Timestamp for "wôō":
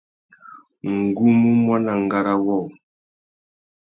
2.45-2.65